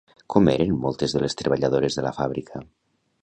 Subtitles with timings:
[0.35, 2.65] Com eren moltes de les treballadores de la fàbrica?